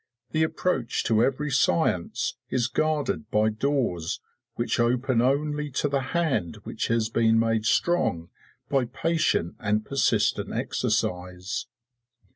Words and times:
The 0.31 0.41
approach 0.41 1.03
to 1.03 1.23
every 1.23 1.51
science 1.51 2.33
is 2.49 2.65
guarded 2.67 3.29
by 3.29 3.51
doors 3.51 4.19
which 4.55 4.79
open 4.79 5.21
only 5.21 5.69
to 5.73 5.87
the 5.87 5.99
hand 6.17 6.55
which 6.63 6.87
has 6.87 7.07
been 7.07 7.37
made 7.37 7.67
strong 7.67 8.29
by 8.67 8.85
patient 8.85 9.57
and 9.59 9.85
persistent 9.85 10.51
exercise. 10.53 11.67